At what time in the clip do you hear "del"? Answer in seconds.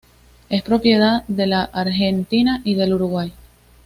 2.73-2.95